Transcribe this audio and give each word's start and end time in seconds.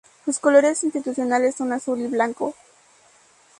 Sus 0.25 0.39
colores 0.39 0.83
institucionales 0.83 1.53
son 1.57 1.71
azul 1.73 2.01
y 2.01 2.07
blanco. 2.07 2.55